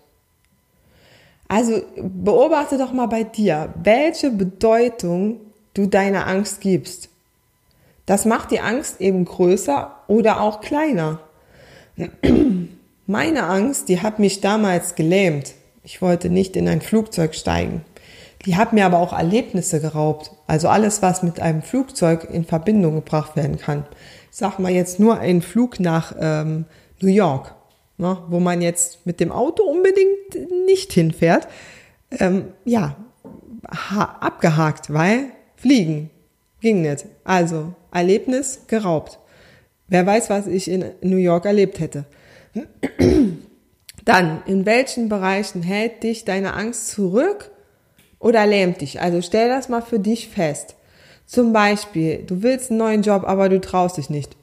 Also 1.48 1.82
beobachte 1.96 2.78
doch 2.78 2.92
mal 2.92 3.06
bei 3.06 3.24
dir, 3.24 3.74
welche 3.82 4.30
Bedeutung 4.30 5.40
du 5.74 5.86
deiner 5.86 6.26
Angst 6.26 6.60
gibst. 6.60 7.10
Das 8.06 8.24
macht 8.24 8.50
die 8.50 8.60
Angst 8.60 9.00
eben 9.00 9.24
größer 9.24 9.94
oder 10.08 10.40
auch 10.40 10.60
kleiner. 10.60 11.20
Meine 13.06 13.44
Angst, 13.44 13.88
die 13.88 14.00
hat 14.00 14.18
mich 14.18 14.40
damals 14.40 14.94
gelähmt. 14.94 15.54
Ich 15.82 16.00
wollte 16.00 16.30
nicht 16.30 16.56
in 16.56 16.68
ein 16.68 16.80
Flugzeug 16.80 17.34
steigen. 17.34 17.84
Die 18.46 18.56
hat 18.56 18.72
mir 18.72 18.84
aber 18.84 18.98
auch 18.98 19.12
Erlebnisse 19.12 19.80
geraubt. 19.80 20.32
Also 20.46 20.68
alles, 20.68 21.02
was 21.02 21.22
mit 21.22 21.40
einem 21.40 21.62
Flugzeug 21.62 22.28
in 22.30 22.44
Verbindung 22.44 22.94
gebracht 22.96 23.36
werden 23.36 23.58
kann. 23.58 23.86
Ich 24.30 24.36
sag 24.36 24.58
mal 24.58 24.72
jetzt 24.72 25.00
nur 25.00 25.18
ein 25.18 25.40
Flug 25.40 25.80
nach 25.80 26.14
ähm, 26.18 26.66
New 27.00 27.08
York, 27.08 27.54
ne, 27.96 28.18
wo 28.28 28.40
man 28.40 28.62
jetzt 28.62 29.06
mit 29.06 29.20
dem 29.20 29.32
Auto 29.32 29.62
unbedingt 29.64 30.66
nicht 30.66 30.92
hinfährt. 30.92 31.48
Ähm, 32.18 32.52
ja, 32.64 32.96
abgehakt, 34.20 34.92
weil 34.92 35.26
fliegen 35.56 36.10
ging 36.60 36.82
nicht. 36.82 37.06
Also 37.24 37.74
Erlebnis 37.92 38.62
geraubt. 38.66 39.18
Wer 39.88 40.06
weiß, 40.06 40.30
was 40.30 40.46
ich 40.46 40.68
in 40.68 40.84
New 41.02 41.16
York 41.16 41.44
erlebt 41.44 41.78
hätte. 41.78 42.04
Dann, 44.04 44.42
in 44.46 44.66
welchen 44.66 45.08
Bereichen 45.08 45.62
hält 45.62 46.02
dich 46.02 46.24
deine 46.24 46.54
Angst 46.54 46.88
zurück 46.88 47.50
oder 48.18 48.46
lähmt 48.46 48.80
dich? 48.80 49.00
Also 49.00 49.22
stell 49.22 49.48
das 49.48 49.68
mal 49.68 49.82
für 49.82 49.98
dich 49.98 50.28
fest. 50.28 50.76
Zum 51.26 51.52
Beispiel, 51.52 52.22
du 52.26 52.42
willst 52.42 52.70
einen 52.70 52.78
neuen 52.78 53.02
Job, 53.02 53.24
aber 53.24 53.48
du 53.48 53.60
traust 53.60 53.96
dich 53.96 54.10
nicht, 54.10 54.36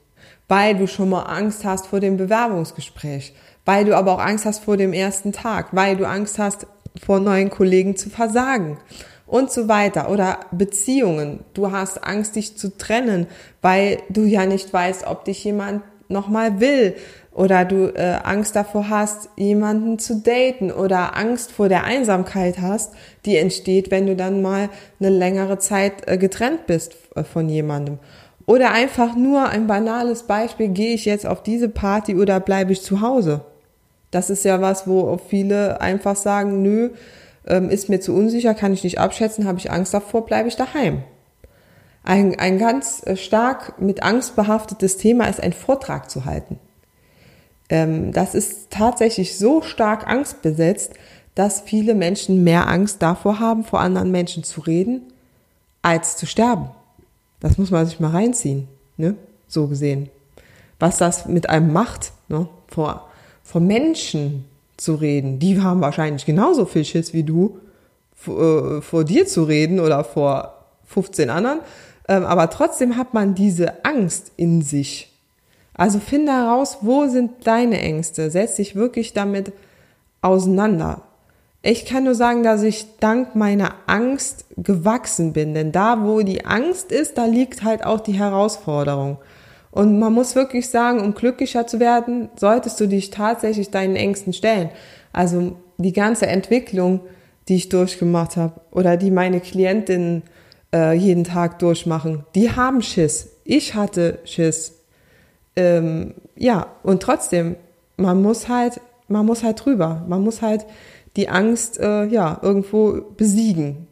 weil 0.51 0.75
du 0.75 0.85
schon 0.85 1.07
mal 1.07 1.23
Angst 1.23 1.63
hast 1.63 1.87
vor 1.87 2.01
dem 2.01 2.17
Bewerbungsgespräch, 2.17 3.33
weil 3.63 3.85
du 3.85 3.95
aber 3.95 4.11
auch 4.11 4.19
Angst 4.19 4.43
hast 4.43 4.65
vor 4.65 4.75
dem 4.75 4.91
ersten 4.91 5.31
Tag, 5.31 5.67
weil 5.71 5.95
du 5.95 6.05
Angst 6.05 6.39
hast, 6.39 6.67
vor 7.01 7.21
neuen 7.21 7.49
Kollegen 7.49 7.95
zu 7.95 8.09
versagen 8.09 8.77
und 9.25 9.49
so 9.49 9.69
weiter. 9.69 10.11
Oder 10.11 10.41
Beziehungen. 10.51 11.45
Du 11.53 11.71
hast 11.71 12.03
Angst, 12.03 12.35
dich 12.35 12.57
zu 12.57 12.77
trennen, 12.77 13.27
weil 13.61 13.99
du 14.09 14.25
ja 14.25 14.45
nicht 14.45 14.73
weißt, 14.73 15.07
ob 15.07 15.23
dich 15.23 15.41
jemand 15.45 15.83
nochmal 16.09 16.59
will. 16.59 16.95
Oder 17.31 17.63
du 17.63 17.87
äh, 17.95 18.19
Angst 18.21 18.57
davor 18.57 18.89
hast, 18.89 19.29
jemanden 19.37 19.99
zu 19.99 20.17
daten. 20.17 20.69
Oder 20.69 21.15
Angst 21.15 21.53
vor 21.53 21.69
der 21.69 21.85
Einsamkeit 21.85 22.59
hast, 22.59 22.91
die 23.23 23.37
entsteht, 23.37 23.89
wenn 23.89 24.05
du 24.05 24.17
dann 24.17 24.41
mal 24.41 24.67
eine 24.99 25.11
längere 25.11 25.59
Zeit 25.59 26.09
äh, 26.09 26.17
getrennt 26.17 26.67
bist 26.67 26.97
äh, 27.15 27.23
von 27.23 27.47
jemandem. 27.47 27.99
Oder 28.51 28.73
einfach 28.73 29.15
nur 29.15 29.47
ein 29.47 29.65
banales 29.65 30.23
Beispiel, 30.23 30.67
gehe 30.67 30.93
ich 30.93 31.05
jetzt 31.05 31.25
auf 31.25 31.41
diese 31.41 31.69
Party 31.69 32.17
oder 32.17 32.41
bleibe 32.41 32.73
ich 32.73 32.81
zu 32.81 32.99
Hause? 32.99 33.45
Das 34.11 34.29
ist 34.29 34.43
ja 34.43 34.59
was, 34.59 34.85
wo 34.87 35.17
viele 35.17 35.79
einfach 35.79 36.17
sagen, 36.17 36.61
nö, 36.61 36.89
ähm, 37.47 37.69
ist 37.69 37.87
mir 37.87 38.01
zu 38.01 38.13
unsicher, 38.13 38.53
kann 38.53 38.73
ich 38.73 38.83
nicht 38.83 38.99
abschätzen, 38.99 39.47
habe 39.47 39.57
ich 39.57 39.71
Angst 39.71 39.93
davor, 39.93 40.25
bleibe 40.25 40.49
ich 40.49 40.57
daheim. 40.57 41.01
Ein, 42.03 42.37
ein 42.39 42.57
ganz 42.57 43.01
äh, 43.05 43.15
stark 43.15 43.79
mit 43.79 44.03
Angst 44.03 44.35
behaftetes 44.35 44.97
Thema 44.97 45.29
ist 45.29 45.41
ein 45.41 45.53
Vortrag 45.53 46.11
zu 46.11 46.25
halten. 46.25 46.59
Ähm, 47.69 48.11
das 48.11 48.35
ist 48.35 48.69
tatsächlich 48.69 49.37
so 49.37 49.61
stark 49.61 50.09
angstbesetzt, 50.09 50.91
dass 51.35 51.61
viele 51.61 51.95
Menschen 51.95 52.43
mehr 52.43 52.67
Angst 52.67 53.01
davor 53.01 53.39
haben, 53.39 53.63
vor 53.63 53.79
anderen 53.79 54.11
Menschen 54.11 54.43
zu 54.43 54.59
reden, 54.59 55.03
als 55.81 56.17
zu 56.17 56.25
sterben. 56.25 56.71
Das 57.41 57.57
muss 57.57 57.71
man 57.71 57.85
sich 57.85 57.99
mal 57.99 58.11
reinziehen, 58.11 58.69
ne? 58.95 59.15
so 59.47 59.67
gesehen. 59.67 60.09
Was 60.79 60.97
das 60.97 61.25
mit 61.25 61.49
einem 61.49 61.73
macht, 61.73 62.13
ne? 62.29 62.47
vor, 62.67 63.09
vor 63.43 63.59
Menschen 63.59 64.45
zu 64.77 64.95
reden. 64.95 65.39
Die 65.39 65.59
haben 65.61 65.81
wahrscheinlich 65.81 66.25
genauso 66.25 66.65
viel 66.65 66.85
Schiss 66.85 67.13
wie 67.13 67.23
du, 67.23 67.59
vor, 68.15 68.77
äh, 68.77 68.81
vor 68.81 69.03
dir 69.03 69.27
zu 69.27 69.43
reden 69.43 69.79
oder 69.79 70.03
vor 70.03 70.55
15 70.85 71.29
anderen. 71.29 71.59
Ähm, 72.07 72.25
aber 72.25 72.49
trotzdem 72.49 72.95
hat 72.97 73.13
man 73.13 73.35
diese 73.35 73.83
Angst 73.85 74.31
in 74.37 74.61
sich. 74.61 75.11
Also 75.73 75.99
finde 75.99 76.31
heraus, 76.31 76.79
wo 76.81 77.07
sind 77.07 77.47
deine 77.47 77.79
Ängste? 77.79 78.29
Setz 78.29 78.55
dich 78.55 78.75
wirklich 78.75 79.13
damit 79.13 79.51
auseinander. 80.21 81.01
Ich 81.63 81.85
kann 81.85 82.05
nur 82.05 82.15
sagen, 82.15 82.41
dass 82.41 82.63
ich 82.63 82.97
dank 82.99 83.35
meiner 83.35 83.75
Angst 83.85 84.45
gewachsen 84.57 85.31
bin, 85.33 85.53
denn 85.53 85.71
da, 85.71 86.03
wo 86.03 86.21
die 86.21 86.45
Angst 86.45 86.91
ist, 86.91 87.19
da 87.19 87.25
liegt 87.25 87.63
halt 87.63 87.85
auch 87.85 87.99
die 87.99 88.13
Herausforderung. 88.13 89.19
Und 89.69 89.99
man 89.99 90.11
muss 90.11 90.35
wirklich 90.35 90.69
sagen, 90.69 90.99
um 90.99 91.13
glücklicher 91.13 91.67
zu 91.67 91.79
werden, 91.79 92.29
solltest 92.35 92.79
du 92.79 92.87
dich 92.87 93.11
tatsächlich 93.11 93.69
deinen 93.69 93.95
Ängsten 93.95 94.33
stellen. 94.33 94.69
Also 95.13 95.55
die 95.77 95.93
ganze 95.93 96.27
Entwicklung, 96.27 97.01
die 97.47 97.55
ich 97.55 97.69
durchgemacht 97.69 98.37
habe 98.37 98.59
oder 98.71 98.97
die 98.97 99.11
meine 99.11 99.39
Klientinnen 99.39 100.23
äh, 100.73 100.93
jeden 100.93 101.23
Tag 101.23 101.59
durchmachen, 101.59 102.25
die 102.33 102.51
haben 102.51 102.81
Schiss. 102.81 103.29
Ich 103.43 103.75
hatte 103.75 104.19
Schiss. 104.23 104.79
Ähm, 105.55 106.15
ja, 106.35 106.67
und 106.83 107.03
trotzdem, 107.03 107.55
man 107.97 108.21
muss 108.21 108.49
halt, 108.49 108.81
man 109.07 109.25
muss 109.25 109.43
halt 109.43 109.63
drüber. 109.63 110.03
Man 110.07 110.23
muss 110.23 110.41
halt 110.41 110.65
die 111.15 111.29
Angst, 111.29 111.79
äh, 111.79 112.05
ja, 112.05 112.39
irgendwo 112.41 113.01
besiegen. 113.17 113.87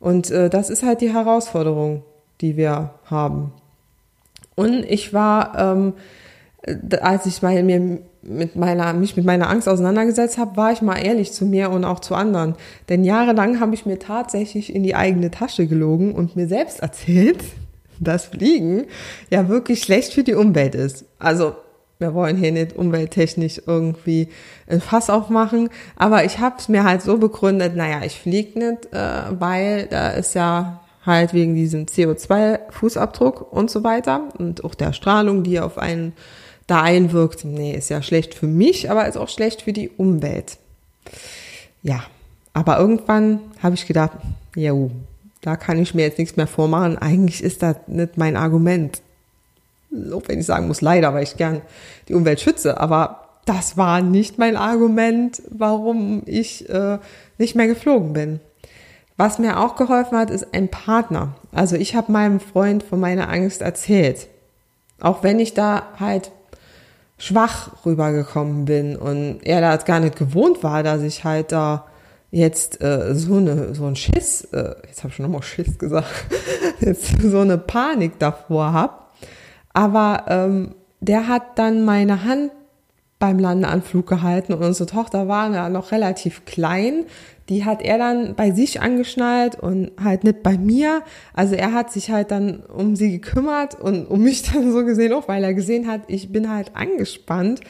Und 0.00 0.30
äh, 0.30 0.50
das 0.50 0.70
ist 0.70 0.82
halt 0.82 1.00
die 1.00 1.12
Herausforderung, 1.12 2.02
die 2.40 2.56
wir 2.56 2.94
haben. 3.04 3.52
Und 4.54 4.84
ich 4.84 5.12
war, 5.12 5.58
ähm, 5.58 5.94
als 7.00 7.26
ich 7.26 7.42
mal 7.42 7.62
mir 7.62 8.00
mit 8.22 8.56
meiner, 8.56 8.92
mich 8.92 9.16
mit 9.16 9.24
meiner 9.24 9.50
Angst 9.50 9.68
auseinandergesetzt 9.68 10.38
habe, 10.38 10.56
war 10.56 10.72
ich 10.72 10.80
mal 10.80 10.96
ehrlich 10.96 11.32
zu 11.32 11.44
mir 11.44 11.70
und 11.70 11.84
auch 11.84 12.00
zu 12.00 12.14
anderen. 12.14 12.54
Denn 12.88 13.04
jahrelang 13.04 13.60
habe 13.60 13.74
ich 13.74 13.84
mir 13.84 13.98
tatsächlich 13.98 14.74
in 14.74 14.82
die 14.82 14.94
eigene 14.94 15.30
Tasche 15.30 15.66
gelogen 15.66 16.14
und 16.14 16.36
mir 16.36 16.46
selbst 16.46 16.80
erzählt, 16.80 17.42
dass 18.00 18.26
Fliegen 18.26 18.84
ja 19.30 19.48
wirklich 19.48 19.82
schlecht 19.82 20.12
für 20.12 20.24
die 20.24 20.34
Umwelt 20.34 20.74
ist. 20.74 21.04
Also 21.18 21.56
wir 22.02 22.12
wollen 22.12 22.36
hier 22.36 22.52
nicht 22.52 22.76
umwelttechnisch 22.76 23.62
irgendwie 23.66 24.28
ein 24.66 24.82
Fass 24.82 25.08
aufmachen, 25.08 25.70
aber 25.96 26.24
ich 26.24 26.38
habe 26.38 26.56
es 26.58 26.68
mir 26.68 26.84
halt 26.84 27.00
so 27.00 27.16
begründet, 27.16 27.74
naja, 27.74 28.02
ich 28.04 28.20
fliege 28.20 28.58
nicht, 28.58 28.92
äh, 28.92 29.22
weil 29.38 29.86
da 29.86 30.10
ist 30.10 30.34
ja 30.34 30.80
halt 31.06 31.32
wegen 31.32 31.54
diesem 31.54 31.86
CO2-Fußabdruck 31.86 33.40
und 33.40 33.70
so 33.70 33.82
weiter 33.82 34.28
und 34.38 34.64
auch 34.64 34.74
der 34.74 34.92
Strahlung, 34.92 35.42
die 35.42 35.58
auf 35.58 35.78
einen 35.78 36.12
da 36.66 36.82
einwirkt. 36.82 37.44
Nee, 37.44 37.74
ist 37.74 37.88
ja 37.88 38.02
schlecht 38.02 38.34
für 38.34 38.46
mich, 38.46 38.90
aber 38.90 39.06
ist 39.06 39.16
auch 39.16 39.28
schlecht 39.28 39.62
für 39.62 39.72
die 39.72 39.88
Umwelt. 39.88 40.58
Ja, 41.82 42.04
aber 42.52 42.78
irgendwann 42.78 43.40
habe 43.62 43.74
ich 43.74 43.86
gedacht, 43.86 44.12
ja, 44.54 44.72
da 45.40 45.56
kann 45.56 45.78
ich 45.80 45.94
mir 45.94 46.02
jetzt 46.02 46.18
nichts 46.18 46.36
mehr 46.36 46.46
vormachen. 46.46 46.98
Eigentlich 46.98 47.42
ist 47.42 47.62
das 47.62 47.76
nicht 47.88 48.16
mein 48.16 48.36
Argument. 48.36 49.02
Auch 50.12 50.22
wenn 50.26 50.40
ich 50.40 50.46
sagen 50.46 50.68
muss, 50.68 50.80
leider, 50.80 51.12
weil 51.14 51.22
ich 51.22 51.36
gern 51.36 51.60
die 52.08 52.14
Umwelt 52.14 52.40
schütze. 52.40 52.80
Aber 52.80 53.28
das 53.44 53.76
war 53.76 54.00
nicht 54.00 54.38
mein 54.38 54.56
Argument, 54.56 55.42
warum 55.50 56.22
ich 56.26 56.68
äh, 56.68 56.98
nicht 57.38 57.54
mehr 57.54 57.66
geflogen 57.66 58.12
bin. 58.12 58.40
Was 59.16 59.38
mir 59.38 59.60
auch 59.60 59.76
geholfen 59.76 60.16
hat, 60.16 60.30
ist 60.30 60.54
ein 60.54 60.68
Partner. 60.68 61.34
Also 61.52 61.76
ich 61.76 61.94
habe 61.94 62.12
meinem 62.12 62.40
Freund 62.40 62.82
von 62.82 62.98
meiner 62.98 63.28
Angst 63.28 63.60
erzählt. 63.60 64.28
Auch 65.00 65.22
wenn 65.22 65.38
ich 65.38 65.54
da 65.54 65.82
halt 65.98 66.30
schwach 67.18 67.84
rübergekommen 67.84 68.64
bin 68.64 68.96
und 68.96 69.40
er 69.44 69.60
da 69.60 69.76
gar 69.76 70.00
nicht 70.00 70.16
gewohnt 70.16 70.62
war, 70.62 70.82
dass 70.82 71.02
ich 71.02 71.24
halt 71.24 71.52
da 71.52 71.86
jetzt 72.32 72.82
äh, 72.82 73.14
so 73.14 73.36
eine 73.36 73.74
so 73.74 73.86
ein 73.86 73.94
Schiss, 73.94 74.42
äh, 74.52 74.74
jetzt 74.88 75.04
habe 75.04 75.10
ich 75.10 75.16
schon 75.16 75.24
nochmal 75.24 75.42
Schiss 75.42 75.78
gesagt, 75.78 76.08
jetzt 76.80 77.20
so 77.20 77.40
eine 77.40 77.58
Panik 77.58 78.18
davor 78.18 78.72
hab. 78.72 79.01
Aber 79.72 80.24
ähm, 80.28 80.74
der 81.00 81.28
hat 81.28 81.58
dann 81.58 81.84
meine 81.84 82.24
Hand 82.24 82.52
beim 83.18 83.38
Landeanflug 83.38 84.08
gehalten 84.08 84.52
und 84.52 84.64
unsere 84.64 84.88
Tochter 84.88 85.28
war 85.28 85.48
ja 85.52 85.68
noch 85.68 85.92
relativ 85.92 86.44
klein. 86.44 87.04
Die 87.48 87.64
hat 87.64 87.80
er 87.80 87.96
dann 87.96 88.34
bei 88.34 88.50
sich 88.50 88.80
angeschnallt 88.80 89.54
und 89.54 89.92
halt 90.02 90.24
nicht 90.24 90.42
bei 90.42 90.58
mir. 90.58 91.02
Also 91.32 91.54
er 91.54 91.72
hat 91.72 91.92
sich 91.92 92.10
halt 92.10 92.32
dann 92.32 92.64
um 92.64 92.96
sie 92.96 93.12
gekümmert 93.12 93.80
und 93.80 94.06
um 94.06 94.22
mich 94.22 94.42
dann 94.52 94.72
so 94.72 94.84
gesehen 94.84 95.12
auch, 95.12 95.28
weil 95.28 95.44
er 95.44 95.54
gesehen 95.54 95.86
hat, 95.86 96.02
ich 96.08 96.32
bin 96.32 96.50
halt 96.50 96.74
angespannt. 96.74 97.60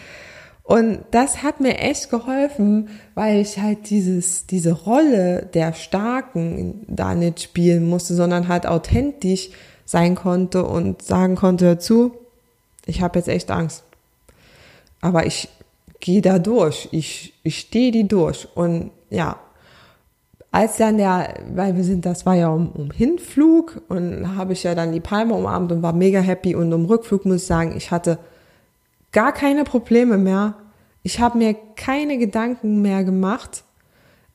Und 0.62 1.00
das 1.11 1.42
hat 1.42 1.61
mir 1.61 1.78
echt 1.78 2.09
geholfen, 2.09 2.88
weil 3.14 3.40
ich 3.40 3.59
halt 3.59 3.90
dieses, 3.90 4.47
diese 4.47 4.73
Rolle 4.73 5.50
der 5.52 5.75
Starken 5.75 6.87
da 6.88 7.14
nicht 7.14 7.42
spielen 7.42 7.88
musste, 7.88 8.14
sondern 8.14 8.49
halt 8.49 8.66
authentisch 8.66 9.50
sein 9.92 10.14
konnte 10.14 10.64
und 10.64 11.02
sagen 11.02 11.37
konnte, 11.37 11.66
hör 11.66 11.78
zu, 11.78 12.12
ich 12.87 13.02
habe 13.02 13.18
jetzt 13.18 13.28
echt 13.28 13.50
Angst. 13.50 13.84
Aber 15.02 15.26
ich 15.26 15.50
gehe 16.00 16.22
da 16.22 16.38
durch, 16.38 16.88
ich, 16.92 17.34
ich 17.42 17.58
stehe 17.58 17.92
die 17.92 18.08
durch. 18.08 18.49
Und 18.54 18.90
ja, 19.11 19.38
als 20.50 20.78
dann 20.78 20.96
der, 20.96 21.34
weil 21.54 21.76
wir 21.76 21.84
sind, 21.84 22.06
das 22.06 22.25
war 22.25 22.34
ja 22.34 22.49
um, 22.49 22.70
um 22.72 22.90
Hinflug 22.90 23.82
und 23.88 24.34
habe 24.34 24.54
ich 24.54 24.62
ja 24.62 24.75
dann 24.75 24.92
die 24.92 25.00
Palme 25.00 25.34
umarmt 25.34 25.70
und 25.70 25.82
war 25.82 25.92
mega 25.92 26.20
happy 26.20 26.54
und 26.54 26.72
um 26.72 26.87
Rückflug 26.87 27.26
muss 27.26 27.42
ich 27.42 27.46
sagen, 27.46 27.76
ich 27.76 27.90
hatte 27.90 28.18
gar 29.12 29.32
keine 29.32 29.64
Probleme 29.64 30.16
mehr. 30.16 30.54
Ich 31.02 31.20
habe 31.20 31.37
mir 31.37 31.54
keine 31.76 32.16
Gedanken 32.16 32.80
mehr 32.80 33.04
gemacht 33.04 33.64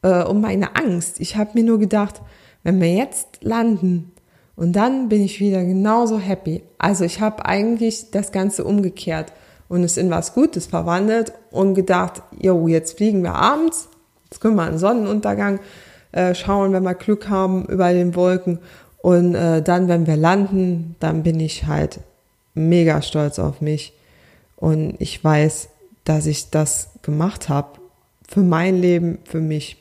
äh, 0.03 0.23
um 0.23 0.39
meine 0.39 0.75
Angst. 0.75 1.19
Ich 1.19 1.35
habe 1.35 1.51
mir 1.55 1.63
nur 1.63 1.79
gedacht, 1.79 2.21
wenn 2.61 2.79
wir 2.79 2.93
jetzt 2.93 3.39
landen 3.41 4.11
und 4.57 4.73
dann 4.73 5.07
bin 5.07 5.23
ich 5.23 5.39
wieder 5.39 5.63
genauso 5.63 6.17
happy. 6.17 6.63
Also 6.79 7.05
ich 7.05 7.21
habe 7.21 7.45
eigentlich 7.45 8.09
das 8.11 8.31
Ganze 8.31 8.65
umgekehrt 8.65 9.31
und 9.69 9.83
es 9.83 9.97
in 9.97 10.09
was 10.09 10.33
Gutes 10.33 10.65
verwandelt 10.65 11.31
und 11.51 11.75
gedacht, 11.75 12.23
jo, 12.41 12.67
jetzt 12.67 12.97
fliegen 12.97 13.21
wir 13.21 13.35
abends, 13.35 13.87
jetzt 14.25 14.41
können 14.41 14.55
wir 14.55 14.63
einen 14.63 14.79
Sonnenuntergang 14.79 15.59
äh, 16.11 16.33
schauen, 16.33 16.73
wenn 16.73 16.83
wir 16.83 16.95
Glück 16.95 17.29
haben 17.29 17.65
über 17.65 17.93
den 17.93 18.15
Wolken 18.15 18.59
und 18.97 19.35
äh, 19.35 19.61
dann, 19.61 19.87
wenn 19.87 20.07
wir 20.07 20.17
landen, 20.17 20.95
dann 20.99 21.21
bin 21.21 21.39
ich 21.39 21.67
halt 21.67 21.99
mega 22.55 23.03
stolz 23.03 23.37
auf 23.37 23.61
mich 23.61 23.93
und 24.55 24.95
ich 24.97 25.23
weiß, 25.23 25.69
dass 26.03 26.25
ich 26.25 26.49
das 26.49 26.89
gemacht 27.03 27.47
habe 27.47 27.79
für 28.27 28.41
mein 28.41 28.81
Leben, 28.81 29.19
für 29.23 29.39
mich. 29.39 29.77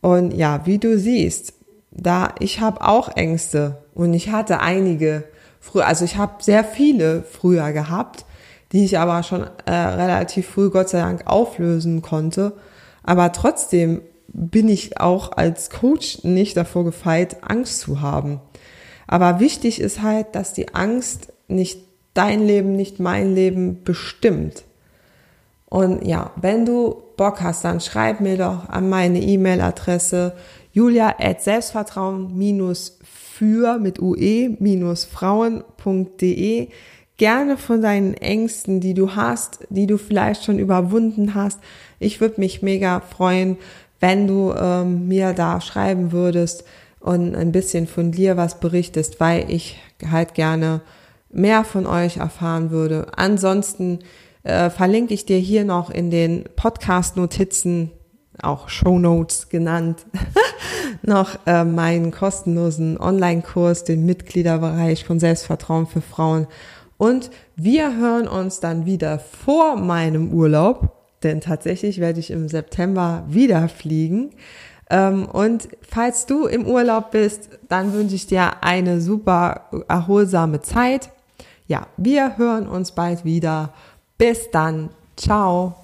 Und 0.00 0.34
ja, 0.34 0.66
wie 0.66 0.78
du 0.78 0.98
siehst, 0.98 1.53
da 1.94 2.34
ich 2.40 2.60
habe 2.60 2.86
auch 2.86 3.16
Ängste 3.16 3.84
und 3.94 4.12
ich 4.14 4.30
hatte 4.30 4.60
einige 4.60 5.24
früher, 5.60 5.86
also 5.86 6.04
ich 6.04 6.16
habe 6.16 6.42
sehr 6.42 6.64
viele 6.64 7.22
früher 7.22 7.72
gehabt, 7.72 8.24
die 8.72 8.84
ich 8.84 8.98
aber 8.98 9.22
schon 9.22 9.46
äh, 9.66 9.70
relativ 9.72 10.48
früh 10.48 10.70
Gott 10.70 10.88
sei 10.88 10.98
Dank 10.98 11.26
auflösen 11.26 12.02
konnte. 12.02 12.54
Aber 13.04 13.32
trotzdem 13.32 14.02
bin 14.28 14.68
ich 14.68 15.00
auch 15.00 15.32
als 15.32 15.70
Coach 15.70 16.24
nicht 16.24 16.56
davor 16.56 16.84
gefeit, 16.84 17.36
Angst 17.42 17.80
zu 17.80 18.00
haben. 18.00 18.40
Aber 19.06 19.38
wichtig 19.38 19.80
ist 19.80 20.02
halt, 20.02 20.34
dass 20.34 20.52
die 20.52 20.74
Angst 20.74 21.32
nicht 21.46 21.80
dein 22.14 22.44
Leben, 22.44 22.74
nicht 22.74 22.98
mein 22.98 23.34
Leben 23.34 23.84
bestimmt. 23.84 24.64
Und 25.66 26.04
ja, 26.04 26.30
wenn 26.36 26.64
du 26.64 27.02
Bock 27.16 27.42
hast, 27.42 27.64
dann 27.64 27.80
schreib 27.80 28.20
mir 28.20 28.36
doch 28.36 28.68
an 28.68 28.88
meine 28.88 29.20
E-Mail-Adresse 29.20 30.34
julia 30.74 31.14
at 31.18 31.40
selbstvertrauen 31.40 32.30
für 33.02 33.78
mit 33.78 34.00
ue-frauen.de 34.00 35.08
gerne 37.16 37.56
von 37.56 37.80
deinen 37.80 38.14
Ängsten, 38.14 38.80
die 38.80 38.94
du 38.94 39.14
hast, 39.14 39.60
die 39.70 39.86
du 39.86 39.96
vielleicht 39.98 40.44
schon 40.44 40.58
überwunden 40.58 41.34
hast. 41.34 41.60
Ich 42.00 42.20
würde 42.20 42.40
mich 42.40 42.60
mega 42.60 42.98
freuen, 43.00 43.56
wenn 44.00 44.26
du 44.26 44.52
ähm, 44.52 45.06
mir 45.06 45.32
da 45.32 45.60
schreiben 45.60 46.10
würdest 46.10 46.64
und 46.98 47.36
ein 47.36 47.52
bisschen 47.52 47.86
von 47.86 48.10
dir 48.10 48.36
was 48.36 48.58
berichtest, 48.58 49.20
weil 49.20 49.48
ich 49.50 49.78
halt 50.10 50.34
gerne 50.34 50.80
mehr 51.30 51.62
von 51.62 51.86
euch 51.86 52.16
erfahren 52.16 52.70
würde. 52.70 53.06
Ansonsten 53.16 54.00
äh, 54.42 54.70
verlinke 54.70 55.14
ich 55.14 55.24
dir 55.24 55.38
hier 55.38 55.64
noch 55.64 55.88
in 55.90 56.10
den 56.10 56.44
Podcast-Notizen, 56.56 57.92
auch 58.42 58.68
Show 58.68 58.98
Notes 58.98 59.48
genannt, 59.48 60.06
noch 61.02 61.38
äh, 61.46 61.64
meinen 61.64 62.10
kostenlosen 62.10 62.98
Online-Kurs, 62.98 63.84
den 63.84 64.04
Mitgliederbereich 64.06 65.04
von 65.04 65.20
Selbstvertrauen 65.20 65.86
für 65.86 66.00
Frauen. 66.00 66.46
Und 66.96 67.30
wir 67.56 67.96
hören 67.96 68.28
uns 68.28 68.60
dann 68.60 68.86
wieder 68.86 69.18
vor 69.18 69.76
meinem 69.76 70.32
Urlaub, 70.32 70.92
denn 71.22 71.40
tatsächlich 71.40 72.00
werde 72.00 72.20
ich 72.20 72.30
im 72.30 72.48
September 72.48 73.24
wieder 73.28 73.68
fliegen. 73.68 74.30
Ähm, 74.90 75.26
und 75.26 75.68
falls 75.88 76.26
du 76.26 76.46
im 76.46 76.66
Urlaub 76.66 77.10
bist, 77.10 77.48
dann 77.68 77.92
wünsche 77.92 78.14
ich 78.14 78.26
dir 78.26 78.62
eine 78.62 79.00
super 79.00 79.68
erholsame 79.88 80.60
Zeit. 80.60 81.10
Ja, 81.66 81.86
wir 81.96 82.36
hören 82.36 82.66
uns 82.66 82.92
bald 82.92 83.24
wieder. 83.24 83.72
Bis 84.18 84.50
dann. 84.50 84.90
Ciao. 85.16 85.83